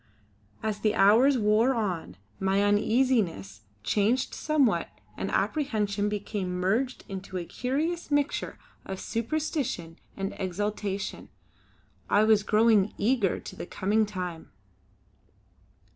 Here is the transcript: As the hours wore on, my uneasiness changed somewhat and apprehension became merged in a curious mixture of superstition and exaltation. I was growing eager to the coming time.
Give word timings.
As 0.63 0.79
the 0.79 0.95
hours 0.95 1.37
wore 1.37 1.75
on, 1.75 2.17
my 2.39 2.63
uneasiness 2.63 3.61
changed 3.83 4.33
somewhat 4.33 4.89
and 5.15 5.29
apprehension 5.29 6.09
became 6.09 6.59
merged 6.59 7.05
in 7.07 7.21
a 7.35 7.45
curious 7.45 8.09
mixture 8.09 8.57
of 8.83 8.99
superstition 8.99 9.99
and 10.17 10.33
exaltation. 10.39 11.29
I 12.09 12.23
was 12.23 12.41
growing 12.41 12.95
eager 12.97 13.39
to 13.41 13.55
the 13.55 13.67
coming 13.67 14.07
time. 14.07 14.49